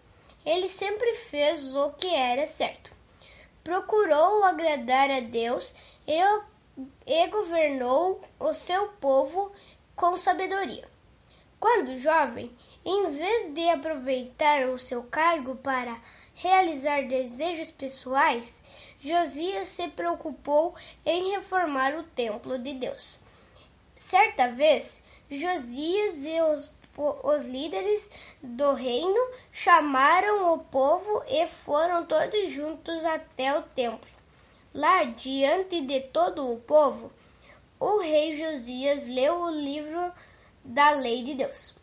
ele 0.45 0.67
sempre 0.67 1.13
fez 1.15 1.77
o 1.77 1.91
que 1.93 2.13
era 2.13 2.45
certo. 2.49 2.93
Procurou 3.63 4.43
agradar 4.43 5.13
a 5.13 5.21
Deus 5.21 5.73
e 6.09 6.21
e 7.07 7.27
governou 7.29 8.21
o 8.39 8.55
seu 8.55 8.89
povo 9.01 9.53
com 9.95 10.17
sabedoria. 10.17 10.89
Quando 11.61 11.97
jovem, 11.97 12.51
em 12.85 13.11
vez 13.13 13.55
de 13.55 13.69
aproveitar 13.69 14.69
o 14.69 14.79
seu 14.79 15.03
cargo 15.05 15.57
para 15.57 15.97
realizar 16.35 17.07
desejos 17.07 17.71
pessoais, 17.71 18.63
Josias 19.01 19.69
se 19.69 19.89
preocupou 19.89 20.75
em 21.05 21.31
reformar 21.31 21.95
o 21.95 22.03
templo 22.03 22.59
de 22.59 22.75
Deus. 22.75 23.21
Certa 23.97 24.49
vez, 24.49 25.03
Josias 25.31 26.25
e 26.25 26.41
os, 26.43 26.75
os 27.23 27.45
líderes 27.45 28.11
do 28.43 28.75
reino 28.75 29.31
chamaram 29.53 30.55
o 30.55 30.59
povo 30.59 31.23
e 31.29 31.47
foram 31.47 32.05
todos 32.05 32.51
juntos 32.51 33.05
até 33.05 33.57
o 33.57 33.63
templo. 33.63 34.12
Lá, 34.75 35.05
diante 35.05 35.83
de 35.83 36.01
todo 36.01 36.51
o 36.51 36.59
povo, 36.61 37.13
o 37.79 37.99
rei 37.99 38.35
Josias 38.35 39.07
leu 39.07 39.39
o 39.39 39.51
livro 39.51 40.11
da 40.65 40.93
lei 40.93 41.23
de 41.23 41.35
Deus. 41.35 41.75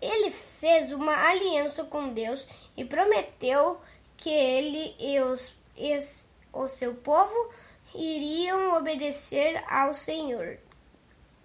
Ele 0.00 0.30
fez 0.30 0.92
uma 0.92 1.12
aliança 1.28 1.82
com 1.82 2.12
Deus 2.12 2.46
e 2.76 2.84
prometeu 2.84 3.80
que 4.16 4.30
ele 4.30 4.94
e, 5.00 5.18
os, 5.20 5.56
e 5.76 5.98
o 6.52 6.68
seu 6.68 6.94
povo 6.94 7.50
iriam 7.92 8.76
obedecer 8.76 9.64
ao 9.68 9.92
Senhor, 9.92 10.58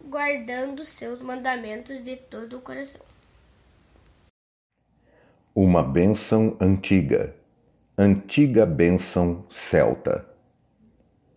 guardando 0.03 0.85
seus 0.85 1.21
mandamentos 1.21 2.03
de 2.03 2.17
todo 2.17 2.57
o 2.57 2.61
coração. 2.61 3.01
Uma 5.55 5.81
bênção 5.81 6.55
antiga, 6.61 7.35
antiga 7.97 8.63
bênção 8.63 9.43
celta 9.49 10.30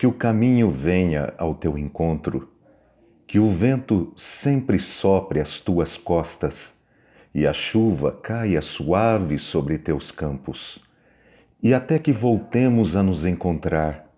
que 0.04 0.08
o 0.08 0.12
caminho 0.12 0.70
venha 0.70 1.32
ao 1.38 1.54
teu 1.54 1.78
encontro, 1.78 2.50
que 3.26 3.38
o 3.38 3.50
vento 3.50 4.12
sempre 4.14 4.78
sopre 4.78 5.40
as 5.40 5.60
tuas 5.60 5.96
costas 5.96 6.78
e 7.34 7.46
a 7.46 7.54
chuva 7.54 8.12
caia 8.12 8.60
suave 8.60 9.38
sobre 9.38 9.78
teus 9.78 10.10
campos, 10.10 10.78
e 11.62 11.72
até 11.72 11.98
que 11.98 12.12
voltemos 12.12 12.94
a 12.94 13.02
nos 13.02 13.24
encontrar, 13.24 14.10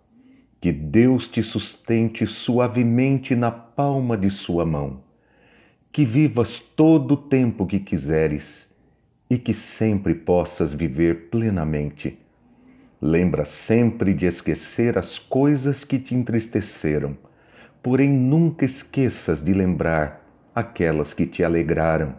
que 0.60 0.72
Deus 0.72 1.28
te 1.28 1.40
sustente 1.40 2.26
suavemente 2.26 3.36
na 3.36 3.52
palma 3.52 4.18
de 4.18 4.28
sua 4.28 4.66
mão, 4.66 5.04
que 5.92 6.04
vivas 6.04 6.58
todo 6.58 7.12
o 7.12 7.16
tempo 7.16 7.64
que 7.64 7.78
quiseres 7.78 8.76
e 9.30 9.38
que 9.38 9.54
sempre 9.54 10.16
possas 10.16 10.74
viver 10.74 11.30
plenamente 11.30 12.18
Lembra 13.00 13.44
sempre 13.44 14.14
de 14.14 14.24
esquecer 14.24 14.96
as 14.96 15.18
coisas 15.18 15.84
que 15.84 15.98
te 15.98 16.14
entristeceram, 16.14 17.14
porém 17.82 18.08
nunca 18.08 18.64
esqueças 18.64 19.44
de 19.44 19.52
lembrar 19.52 20.24
aquelas 20.54 21.12
que 21.12 21.26
te 21.26 21.44
alegraram. 21.44 22.14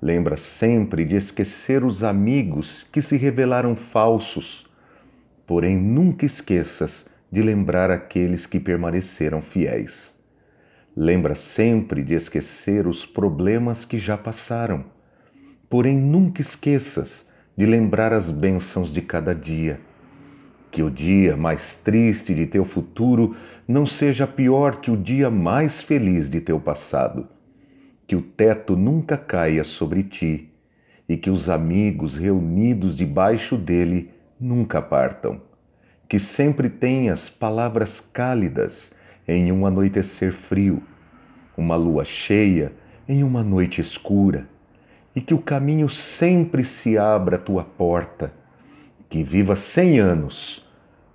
Lembra 0.00 0.36
sempre 0.36 1.04
de 1.04 1.16
esquecer 1.16 1.82
os 1.82 2.04
amigos 2.04 2.86
que 2.92 3.02
se 3.02 3.16
revelaram 3.16 3.74
falsos, 3.74 4.70
porém 5.44 5.76
nunca 5.76 6.24
esqueças 6.24 7.10
de 7.30 7.42
lembrar 7.42 7.90
aqueles 7.90 8.46
que 8.46 8.60
permaneceram 8.60 9.42
fiéis. 9.42 10.14
Lembra 10.96 11.34
sempre 11.34 12.04
de 12.04 12.14
esquecer 12.14 12.86
os 12.86 13.04
problemas 13.04 13.84
que 13.84 13.98
já 13.98 14.16
passaram, 14.16 14.84
porém 15.68 15.96
nunca 15.96 16.40
esqueças 16.40 17.26
de 17.56 17.66
lembrar 17.66 18.12
as 18.12 18.30
bênçãos 18.30 18.92
de 18.92 19.02
cada 19.02 19.34
dia 19.34 19.87
que 20.70 20.82
o 20.82 20.90
dia 20.90 21.36
mais 21.36 21.74
triste 21.74 22.34
de 22.34 22.46
teu 22.46 22.64
futuro 22.64 23.36
não 23.66 23.86
seja 23.86 24.26
pior 24.26 24.80
que 24.80 24.90
o 24.90 24.96
dia 24.96 25.30
mais 25.30 25.80
feliz 25.80 26.30
de 26.30 26.40
teu 26.40 26.60
passado. 26.60 27.26
Que 28.06 28.16
o 28.16 28.22
teto 28.22 28.76
nunca 28.76 29.16
caia 29.16 29.64
sobre 29.64 30.02
ti 30.02 30.50
e 31.08 31.16
que 31.16 31.30
os 31.30 31.48
amigos 31.48 32.16
reunidos 32.16 32.94
debaixo 32.94 33.56
dele 33.56 34.10
nunca 34.38 34.80
partam. 34.80 35.40
Que 36.08 36.18
sempre 36.18 36.68
tenhas 36.68 37.28
palavras 37.28 38.00
cálidas 38.00 38.92
em 39.26 39.52
um 39.52 39.66
anoitecer 39.66 40.32
frio, 40.32 40.82
uma 41.56 41.76
lua 41.76 42.04
cheia 42.04 42.72
em 43.06 43.22
uma 43.22 43.42
noite 43.42 43.80
escura, 43.80 44.46
e 45.14 45.20
que 45.20 45.34
o 45.34 45.38
caminho 45.38 45.88
sempre 45.88 46.64
se 46.64 46.96
abra 46.96 47.36
à 47.36 47.38
tua 47.38 47.64
porta 47.64 48.32
que 49.08 49.22
viva 49.22 49.56
cem 49.56 49.98
anos, 49.98 50.64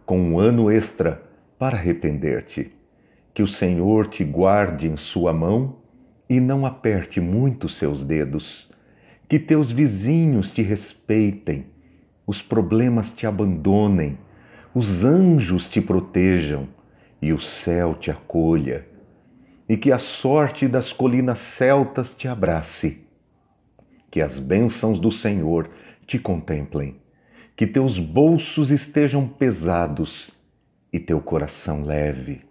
com 0.05 0.19
um 0.19 0.39
ano 0.39 0.71
extra 0.71 1.21
para 1.59 1.77
arrepender-te. 1.77 2.71
Que 3.33 3.43
o 3.43 3.47
Senhor 3.47 4.07
te 4.07 4.23
guarde 4.23 4.87
em 4.87 4.97
sua 4.97 5.31
mão 5.31 5.77
e 6.27 6.39
não 6.39 6.65
aperte 6.65 7.21
muito 7.21 7.69
seus 7.69 8.03
dedos. 8.03 8.69
Que 9.29 9.39
teus 9.39 9.71
vizinhos 9.71 10.51
te 10.51 10.61
respeitem, 10.61 11.67
os 12.25 12.41
problemas 12.41 13.13
te 13.13 13.27
abandonem, 13.27 14.17
os 14.73 15.03
anjos 15.03 15.69
te 15.69 15.79
protejam 15.79 16.67
e 17.21 17.31
o 17.31 17.39
céu 17.39 17.93
te 17.93 18.09
acolha. 18.09 18.87
E 19.69 19.77
que 19.77 19.91
a 19.91 19.99
sorte 19.99 20.67
das 20.67 20.91
colinas 20.91 21.39
celtas 21.39 22.15
te 22.15 22.27
abrace. 22.27 23.01
Que 24.09 24.19
as 24.21 24.37
bênçãos 24.37 24.99
do 24.99 25.11
Senhor 25.11 25.69
te 26.05 26.19
contemplem 26.19 27.02
que 27.63 27.67
teus 27.67 27.97
bolsos 27.97 28.71
estejam 28.71 29.25
pesados 29.25 30.29
e 30.91 30.99
teu 30.99 31.21
coração 31.21 31.85
leve, 31.85 32.41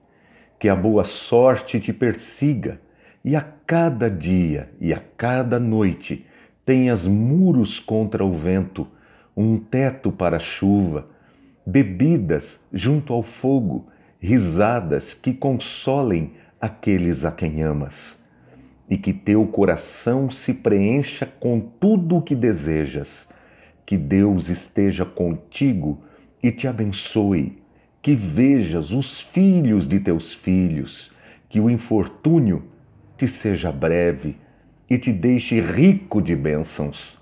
que 0.58 0.70
a 0.70 0.74
boa 0.74 1.04
sorte 1.04 1.78
te 1.78 1.92
persiga 1.92 2.80
e 3.22 3.36
a 3.36 3.42
cada 3.42 4.08
dia 4.08 4.70
e 4.80 4.90
a 4.90 5.02
cada 5.14 5.60
noite 5.60 6.24
tenhas 6.64 7.06
muros 7.06 7.78
contra 7.78 8.24
o 8.24 8.32
vento, 8.32 8.88
um 9.36 9.58
teto 9.58 10.10
para 10.10 10.38
a 10.38 10.40
chuva, 10.40 11.06
bebidas 11.66 12.66
junto 12.72 13.12
ao 13.12 13.22
fogo, 13.22 13.88
risadas 14.18 15.12
que 15.12 15.34
consolem 15.34 16.32
aqueles 16.58 17.22
a 17.22 17.30
quem 17.30 17.60
amas, 17.62 18.18
e 18.88 18.96
que 18.96 19.12
teu 19.12 19.46
coração 19.46 20.30
se 20.30 20.54
preencha 20.54 21.26
com 21.38 21.60
tudo 21.60 22.16
o 22.16 22.22
que 22.22 22.34
desejas. 22.34 23.30
Que 23.92 23.98
Deus 23.98 24.48
esteja 24.48 25.04
contigo 25.04 26.02
e 26.42 26.50
te 26.50 26.66
abençoe, 26.66 27.58
que 28.00 28.14
vejas 28.14 28.90
os 28.90 29.20
filhos 29.20 29.86
de 29.86 30.00
teus 30.00 30.32
filhos, 30.32 31.12
que 31.46 31.60
o 31.60 31.68
infortúnio 31.68 32.64
te 33.18 33.28
seja 33.28 33.70
breve 33.70 34.36
e 34.88 34.96
te 34.96 35.12
deixe 35.12 35.60
rico 35.60 36.22
de 36.22 36.34
bênçãos, 36.34 37.20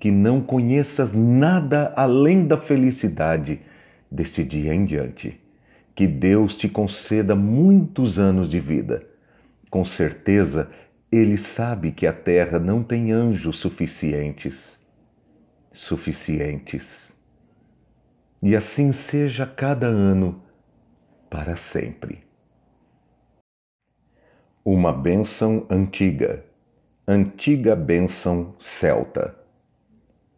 que 0.00 0.10
não 0.10 0.40
conheças 0.40 1.14
nada 1.14 1.92
além 1.94 2.46
da 2.46 2.56
felicidade 2.56 3.60
deste 4.10 4.42
dia 4.42 4.74
em 4.74 4.86
diante 4.86 5.38
que 5.94 6.06
Deus 6.06 6.56
te 6.56 6.70
conceda 6.70 7.34
muitos 7.34 8.18
anos 8.18 8.48
de 8.48 8.58
vida. 8.58 9.02
Com 9.68 9.84
certeza, 9.84 10.70
Ele 11.12 11.36
sabe 11.36 11.92
que 11.92 12.06
a 12.06 12.14
terra 12.14 12.58
não 12.58 12.82
tem 12.82 13.12
anjos 13.12 13.58
suficientes. 13.58 14.77
Suficientes. 15.72 17.12
E 18.42 18.54
assim 18.56 18.92
seja 18.92 19.46
cada 19.46 19.86
ano 19.86 20.42
para 21.28 21.56
sempre. 21.56 22.24
Uma 24.64 24.92
bênção 24.92 25.66
antiga, 25.70 26.44
antiga 27.06 27.74
bênção 27.74 28.54
celta. 28.58 29.34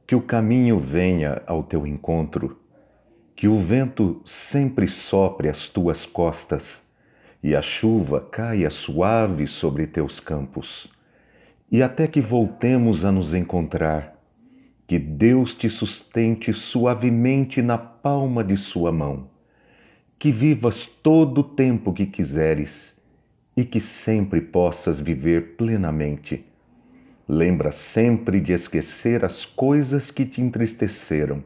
Que 0.07 0.15
o 0.15 0.23
caminho 0.23 0.79
venha 0.79 1.43
ao 1.47 1.63
teu 1.63 1.87
encontro 1.87 2.61
que 3.41 3.49
o 3.49 3.59
vento 3.59 4.21
sempre 4.23 4.87
sopre 4.87 5.49
as 5.49 5.67
tuas 5.67 6.05
costas 6.05 6.87
e 7.43 7.57
a 7.57 7.63
chuva 7.63 8.21
caia 8.21 8.69
suave 8.69 9.47
sobre 9.47 9.87
teus 9.87 10.21
campos. 10.21 10.93
E 11.73 11.83
até 11.83 12.07
que 12.07 12.21
voltemos 12.21 13.03
a 13.03 13.11
nos 13.11 13.33
encontrar, 13.33 14.20
que 14.91 14.99
Deus 14.99 15.55
te 15.55 15.71
sustente 15.71 16.53
suavemente 16.53 17.63
na 17.63 17.79
palma 17.79 18.43
de 18.43 18.57
Sua 18.57 18.91
mão, 18.91 19.31
que 20.19 20.33
vivas 20.33 20.85
todo 20.85 21.43
o 21.43 21.45
tempo 21.45 21.93
que 21.93 22.07
quiseres 22.07 23.01
e 23.57 23.65
que 23.65 23.81
sempre 23.81 24.41
possas 24.41 24.99
viver 24.99 25.55
plenamente. 25.57 26.45
Lembra 27.29 27.71
sempre 27.71 28.41
de 28.41 28.53
esquecer 28.53 29.25
as 29.25 29.45
coisas 29.45 30.11
que 30.11 30.27
te 30.27 30.41
entristeceram 30.41 31.45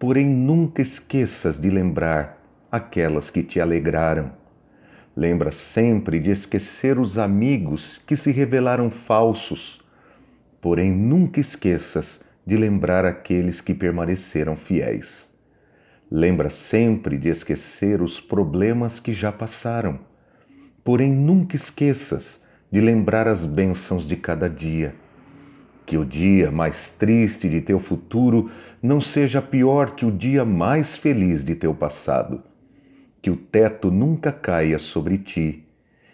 porém 0.00 0.24
nunca 0.24 0.80
esqueças 0.80 1.60
de 1.60 1.68
lembrar 1.68 2.42
aquelas 2.72 3.28
que 3.28 3.42
te 3.42 3.60
alegraram. 3.60 4.32
Lembra 5.14 5.52
sempre 5.52 6.18
de 6.18 6.30
esquecer 6.30 6.98
os 6.98 7.18
amigos 7.18 8.00
que 8.06 8.16
se 8.16 8.32
revelaram 8.32 8.90
falsos, 8.90 9.78
porém 10.58 10.90
nunca 10.90 11.38
esqueças 11.38 12.24
de 12.50 12.56
lembrar 12.56 13.04
aqueles 13.04 13.60
que 13.60 13.72
permaneceram 13.72 14.56
fiéis. 14.56 15.24
Lembra 16.10 16.50
sempre 16.50 17.16
de 17.16 17.28
esquecer 17.28 18.02
os 18.02 18.18
problemas 18.18 18.98
que 18.98 19.12
já 19.12 19.30
passaram, 19.30 20.00
porém 20.82 21.12
nunca 21.12 21.54
esqueças 21.54 22.42
de 22.68 22.80
lembrar 22.80 23.28
as 23.28 23.46
bênçãos 23.46 24.08
de 24.08 24.16
cada 24.16 24.50
dia 24.50 24.96
que 25.86 25.96
o 25.96 26.04
dia 26.04 26.50
mais 26.50 26.88
triste 26.88 27.48
de 27.48 27.60
teu 27.60 27.78
futuro 27.78 28.50
não 28.82 29.00
seja 29.00 29.40
pior 29.40 29.94
que 29.94 30.04
o 30.04 30.10
dia 30.10 30.44
mais 30.44 30.96
feliz 30.96 31.44
de 31.44 31.54
teu 31.54 31.72
passado. 31.72 32.42
Que 33.22 33.30
o 33.30 33.36
teto 33.36 33.92
nunca 33.92 34.32
caia 34.32 34.78
sobre 34.78 35.18
ti 35.18 35.64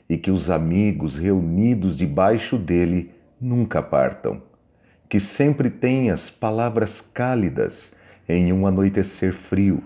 e 0.06 0.18
que 0.18 0.30
os 0.30 0.50
amigos 0.50 1.16
reunidos 1.16 1.96
debaixo 1.96 2.58
dele 2.58 3.10
nunca 3.40 3.82
partam. 3.82 4.42
Que 5.08 5.20
sempre 5.20 5.70
tenhas 5.70 6.30
palavras 6.30 7.00
cálidas 7.00 7.94
em 8.28 8.52
um 8.52 8.66
anoitecer 8.66 9.32
frio, 9.32 9.82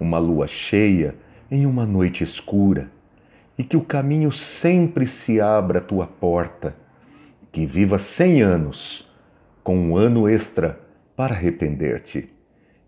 uma 0.00 0.18
lua 0.18 0.46
cheia 0.46 1.14
em 1.50 1.66
uma 1.66 1.84
noite 1.84 2.24
escura, 2.24 2.90
e 3.56 3.64
que 3.64 3.76
o 3.76 3.82
caminho 3.82 4.30
sempre 4.30 5.06
se 5.06 5.40
abra 5.40 5.78
à 5.78 5.82
tua 5.82 6.06
porta. 6.06 6.74
Que 7.50 7.66
viva 7.66 7.98
cem 7.98 8.40
anos 8.40 9.08
com 9.64 9.76
um 9.76 9.96
ano 9.96 10.28
extra 10.28 10.80
para 11.16 11.34
arrepender-te. 11.34 12.30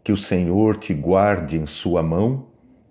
Que 0.02 0.12
o 0.12 0.16
Senhor 0.16 0.76
te 0.76 0.94
guarde 0.94 1.58
em 1.58 1.66
sua 1.66 2.02
mão 2.02 2.46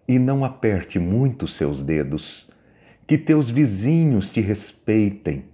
e 0.07 0.19
não 0.19 0.43
aperte 0.43 0.99
muito 0.99 1.47
seus 1.47 1.81
dedos. 1.81 2.49
Que 3.07 3.17
teus 3.17 3.49
vizinhos 3.49 4.29
te 4.29 4.41
respeitem, 4.41 5.45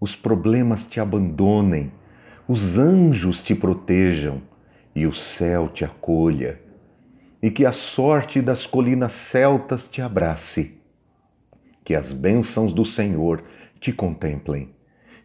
os 0.00 0.14
problemas 0.14 0.86
te 0.86 1.00
abandonem, 1.00 1.90
os 2.48 2.78
anjos 2.78 3.42
te 3.42 3.54
protejam 3.54 4.42
e 4.94 5.06
o 5.06 5.14
céu 5.14 5.68
te 5.68 5.84
acolha. 5.84 6.60
E 7.42 7.50
que 7.50 7.66
a 7.66 7.72
sorte 7.72 8.40
das 8.40 8.66
colinas 8.66 9.12
celtas 9.12 9.90
te 9.90 10.00
abrace. 10.00 10.78
Que 11.84 11.94
as 11.94 12.12
bênçãos 12.12 12.72
do 12.72 12.84
Senhor 12.84 13.42
te 13.80 13.92
contemplem 13.92 14.74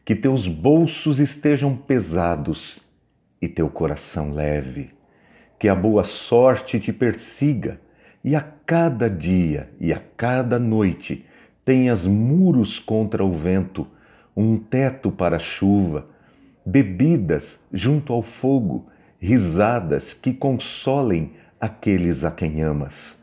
que 0.09 0.15
teus 0.15 0.47
bolsos 0.47 1.19
estejam 1.19 1.75
pesados 1.75 2.79
e 3.39 3.47
teu 3.47 3.69
coração 3.69 4.31
leve, 4.31 4.89
que 5.59 5.69
a 5.69 5.75
boa 5.75 6.03
sorte 6.03 6.79
te 6.79 6.91
persiga 6.91 7.79
e 8.23 8.35
a 8.35 8.41
cada 8.41 9.07
dia 9.07 9.69
e 9.79 9.93
a 9.93 10.01
cada 10.17 10.57
noite 10.57 11.27
tenhas 11.63 12.07
muros 12.07 12.79
contra 12.79 13.23
o 13.23 13.31
vento, 13.31 13.85
um 14.35 14.57
teto 14.57 15.11
para 15.11 15.35
a 15.35 15.39
chuva, 15.39 16.07
bebidas 16.69 17.65
junto 17.73 18.13
ao 18.13 18.21
fogo, 18.21 18.85
risadas 19.19 20.13
que 20.13 20.31
consolem 20.31 21.31
aqueles 21.59 22.23
a 22.23 22.29
quem 22.29 22.61
amas, 22.61 23.19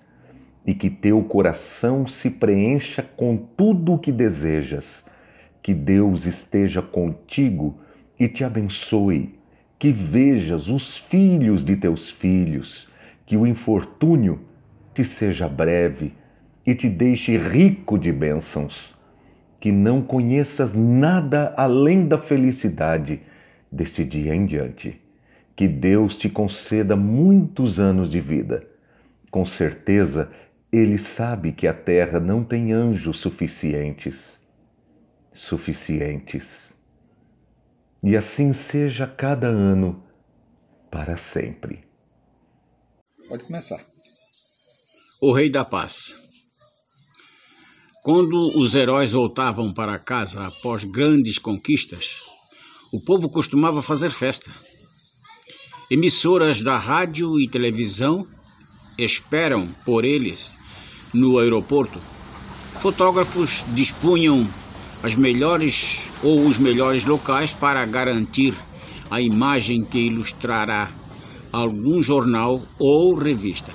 e 0.67 0.75
que 0.75 0.91
teu 0.91 1.23
coração 1.23 2.07
se 2.07 2.29
preencha 2.29 3.05
com 3.17 3.37
tudo 3.37 3.95
o 3.95 3.99
que 3.99 4.11
desejas. 4.11 5.07
Que 5.63 5.73
Deus 5.73 6.27
esteja 6.27 6.83
contigo 6.83 7.79
e 8.19 8.29
te 8.29 8.43
abençoe, 8.43 9.39
que 9.79 9.93
vejas 9.93 10.69
os 10.69 10.97
filhos 10.97 11.65
de 11.65 11.77
teus 11.77 12.11
filhos, 12.11 12.89
que 13.25 13.37
o 13.37 13.47
infortúnio 13.47 14.41
te 14.93 15.05
seja 15.05 15.49
breve 15.49 16.15
e 16.65 16.75
te 16.75 16.89
deixe 16.89 17.39
rico 17.39 17.97
de 17.97 18.11
bênçãos, 18.11 18.93
que 19.61 19.71
não 19.71 20.03
conheças 20.03 20.75
nada 20.75 21.55
além 21.57 22.09
da 22.09 22.19
felicidade 22.19 23.21
deste 23.77 24.05
dia 24.05 24.35
em 24.35 24.47
diante. 24.47 25.01
Que 25.55 25.69
Deus 25.69 26.17
te 26.17 26.29
conceda 26.29 26.97
muitos 26.97 27.79
anos 27.79 28.11
de 28.11 28.21
vida. 28.21 28.67
Com 29.31 29.47
certeza, 29.47 30.31
Ele 30.73 30.99
sabe 30.99 31.53
que 31.53 31.67
a 31.67 31.75
terra 31.75 32.19
não 32.19 32.43
tem 32.43 32.73
anjos 32.73 33.21
suficientes 33.21 34.37
suficientes. 35.37 36.73
E 38.03 38.17
assim 38.17 38.53
seja 38.53 39.07
cada 39.07 39.49
ano 39.49 40.03
para 40.91 41.17
sempre. 41.17 41.85
Pode 43.29 43.45
começar. 43.45 43.85
O 45.21 45.33
Rei 45.33 45.51
da 45.51 45.65
Paz. 45.65 46.21
Quando 48.03 48.59
os 48.59 48.75
heróis 48.75 49.13
voltavam 49.13 49.75
para 49.75 49.99
casa 49.99 50.47
após 50.47 50.85
grandes 50.85 51.39
conquistas, 51.39 52.21
o 52.93 53.01
povo 53.01 53.29
costumava 53.29 53.83
fazer 53.83 54.11
festa. 54.11 54.51
Emissoras 55.91 56.63
da 56.63 56.79
rádio 56.79 57.39
e 57.41 57.49
televisão 57.49 58.27
esperam 58.99 59.69
por 59.85 60.05
eles 60.05 60.57
no 61.13 61.39
aeroporto. 61.39 62.01
Fotógrafos 62.81 63.65
dispunham 63.69 64.49
as 65.03 65.15
melhores 65.15 66.09
ou 66.23 66.47
os 66.47 66.59
melhores 66.59 67.05
locais 67.05 67.53
para 67.53 67.85
garantir 67.85 68.55
a 69.11 69.21
imagem 69.21 69.85
que 69.85 69.99
ilustrará 69.99 70.91
algum 71.53 72.03
jornal 72.03 72.61
ou 72.79 73.15
revista. 73.15 73.73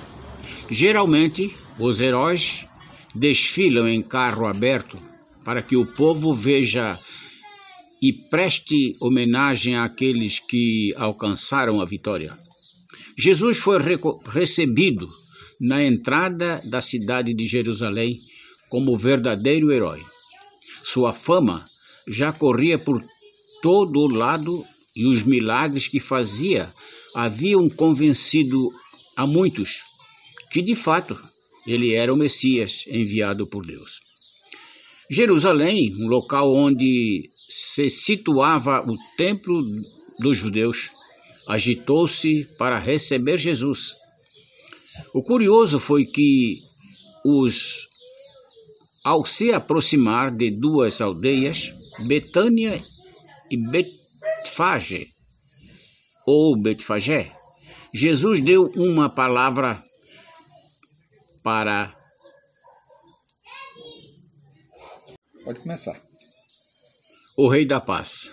Geralmente, 0.70 1.54
os 1.78 2.00
heróis 2.00 2.66
desfilam 3.14 3.88
em 3.88 4.02
carro 4.02 4.46
aberto 4.46 4.98
para 5.44 5.62
que 5.62 5.76
o 5.76 5.86
povo 5.86 6.32
veja 6.32 6.98
e 8.02 8.12
preste 8.12 8.96
homenagem 9.00 9.76
àqueles 9.76 10.40
que 10.40 10.92
alcançaram 10.96 11.80
a 11.80 11.84
vitória. 11.84 12.36
Jesus 13.16 13.58
foi 13.58 13.78
recebido 14.26 15.08
na 15.60 15.84
entrada 15.84 16.60
da 16.68 16.82
cidade 16.82 17.32
de 17.32 17.46
Jerusalém 17.46 18.18
como 18.68 18.96
verdadeiro 18.96 19.70
herói. 19.70 20.02
Sua 20.82 21.12
fama 21.12 21.64
já 22.08 22.32
corria 22.32 22.76
por 22.76 23.00
todo 23.62 24.00
o 24.00 24.08
lado 24.08 24.66
e 24.96 25.06
os 25.06 25.22
milagres 25.22 25.86
que 25.86 26.00
fazia 26.00 26.74
haviam 27.14 27.70
convencido 27.70 28.68
a 29.16 29.26
muitos 29.26 29.84
que 30.52 30.60
de 30.60 30.74
fato 30.74 31.18
ele 31.66 31.94
era 31.94 32.12
o 32.12 32.16
Messias 32.16 32.84
enviado 32.88 33.46
por 33.46 33.64
Deus. 33.64 34.00
Jerusalém, 35.10 35.94
um 35.98 36.08
local 36.08 36.54
onde 36.54 37.30
se 37.48 37.90
situava 37.90 38.80
o 38.88 38.96
templo 39.16 39.62
dos 40.18 40.38
judeus, 40.38 40.90
agitou-se 41.46 42.44
para 42.56 42.78
receber 42.78 43.38
Jesus. 43.38 43.96
O 45.12 45.22
curioso 45.22 45.78
foi 45.78 46.04
que 46.04 46.62
os 47.24 47.88
ao 49.04 49.26
se 49.26 49.52
aproximar 49.52 50.30
de 50.30 50.50
duas 50.50 51.00
aldeias, 51.00 51.72
Betânia 52.06 52.82
e 53.50 53.56
Betfage, 53.56 55.08
ou 56.24 56.56
Betfagé, 56.56 57.32
Jesus 57.92 58.40
deu 58.40 58.72
uma 58.74 59.10
palavra 59.10 59.82
para. 61.42 61.94
Pode 65.44 65.58
começar. 65.58 66.00
O 67.36 67.48
Rei 67.48 67.64
da 67.64 67.80
Paz. 67.80 68.30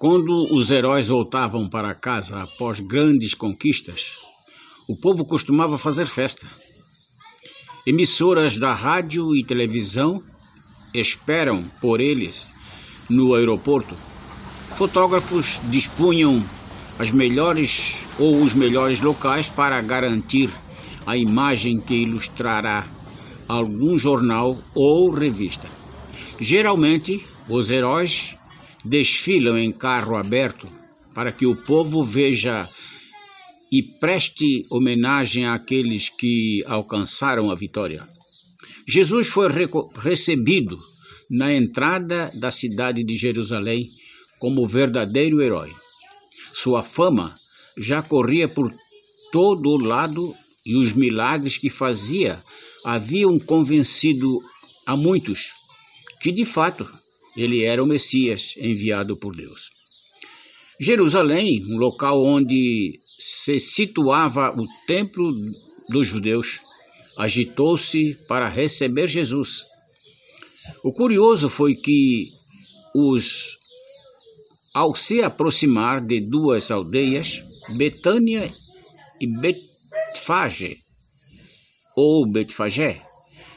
Quando 0.00 0.52
os 0.52 0.68
heróis 0.70 1.06
voltavam 1.06 1.68
para 1.68 1.94
casa 1.94 2.42
após 2.42 2.80
grandes 2.80 3.32
conquistas, 3.32 4.14
o 4.88 4.96
povo 4.96 5.24
costumava 5.24 5.78
fazer 5.78 6.06
festa. 6.06 6.44
Emissoras 7.86 8.58
da 8.58 8.74
rádio 8.74 9.36
e 9.36 9.44
televisão 9.44 10.20
esperam 10.92 11.70
por 11.80 12.00
eles 12.00 12.52
no 13.08 13.34
aeroporto. 13.34 13.96
Fotógrafos 14.74 15.60
dispunham 15.70 16.44
as 16.98 17.12
melhores 17.12 18.02
ou 18.18 18.42
os 18.42 18.54
melhores 18.54 19.00
locais 19.00 19.48
para 19.48 19.80
garantir 19.80 20.50
a 21.06 21.16
imagem 21.16 21.80
que 21.80 21.94
ilustrará 21.94 22.88
algum 23.48 23.98
jornal 23.98 24.56
ou 24.74 25.10
revista. 25.10 25.68
Geralmente, 26.40 27.24
os 27.48 27.70
heróis 27.70 28.36
desfilam 28.84 29.58
em 29.58 29.70
carro 29.70 30.16
aberto 30.16 30.68
para 31.14 31.32
que 31.32 31.46
o 31.46 31.56
povo 31.56 32.02
veja 32.02 32.68
e 33.70 33.82
preste 33.82 34.64
homenagem 34.70 35.46
àqueles 35.46 36.08
que 36.08 36.62
alcançaram 36.66 37.50
a 37.50 37.54
vitória. 37.54 38.06
Jesus 38.86 39.28
foi 39.28 39.48
recebido 39.96 40.78
na 41.30 41.52
entrada 41.52 42.30
da 42.34 42.50
cidade 42.50 43.02
de 43.02 43.16
Jerusalém 43.16 43.88
como 44.38 44.66
verdadeiro 44.66 45.40
herói. 45.40 45.72
Sua 46.52 46.82
fama 46.82 47.34
já 47.78 48.02
corria 48.02 48.48
por 48.48 48.70
todo 49.30 49.70
o 49.70 49.78
lado 49.78 50.34
e 50.66 50.76
os 50.76 50.92
milagres 50.92 51.56
que 51.56 51.70
fazia 51.70 52.42
haviam 52.84 53.38
convencido 53.38 54.40
a 54.86 54.96
muitos 54.96 55.52
que, 56.20 56.32
de 56.32 56.44
fato, 56.44 56.88
ele 57.36 57.62
era 57.64 57.82
o 57.82 57.86
Messias 57.86 58.54
enviado 58.56 59.16
por 59.16 59.34
Deus. 59.34 59.70
Jerusalém, 60.78 61.64
um 61.66 61.78
local 61.78 62.22
onde 62.24 62.98
se 63.18 63.60
situava 63.60 64.50
o 64.58 64.66
templo 64.86 65.32
dos 65.88 66.08
judeus, 66.08 66.60
agitou-se 67.16 68.14
para 68.26 68.48
receber 68.48 69.06
Jesus. 69.06 69.64
O 70.82 70.92
curioso 70.92 71.48
foi 71.48 71.74
que 71.74 72.32
os 72.94 73.58
ao 74.74 74.96
se 74.96 75.22
aproximar 75.22 76.04
de 76.04 76.20
duas 76.20 76.70
aldeias, 76.70 77.42
Betânia 77.76 78.52
e 79.20 79.26
Betfage, 79.26 80.81
ou 81.96 82.26
Betfagé, 82.26 83.02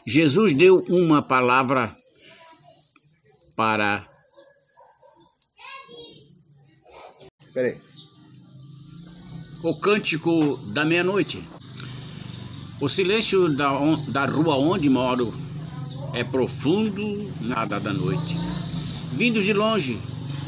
Jesus 0.05 0.53
deu 0.53 0.83
uma 0.89 1.21
palavra 1.21 1.95
para 3.55 4.07
Peraí. 7.55 7.77
O 9.63 9.73
cântico 9.79 10.57
da 10.73 10.83
meia-noite. 10.83 11.41
O 12.81 12.89
silêncio 12.89 13.47
da, 13.55 13.71
da 14.09 14.25
rua 14.25 14.57
onde 14.57 14.89
moro 14.89 15.33
é 16.13 16.21
profundo 16.21 17.33
nada 17.39 17.79
da 17.79 17.93
noite. 17.93 18.35
Vindos 19.13 19.45
de 19.45 19.53
longe, 19.53 19.97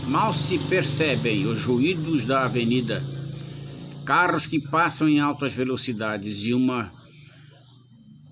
mal 0.07 0.33
se 0.33 0.59
percebem 0.59 1.47
os 1.47 1.63
ruídos 1.63 2.25
da 2.25 2.43
avenida. 2.43 3.01
Carros 4.05 4.45
que 4.45 4.59
passam 4.59 5.07
em 5.07 5.21
altas 5.21 5.53
velocidades 5.53 6.39
e 6.39 6.53
uma, 6.53 6.91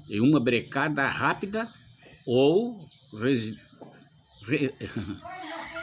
e 0.08 0.20
uma 0.22 0.40
brecada 0.40 1.08
rápida 1.08 1.72
ou. 2.26 2.92
Resi, 3.14 3.62
re, 4.48 4.78